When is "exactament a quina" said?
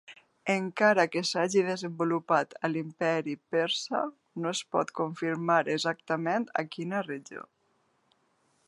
5.77-7.05